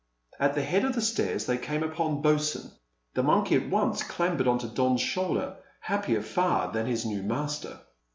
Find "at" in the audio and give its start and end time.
0.39-0.55, 3.57-3.69